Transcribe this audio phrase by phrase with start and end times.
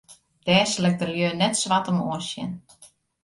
[0.45, 2.51] Dêr sil ik de lju net swart om oansjen.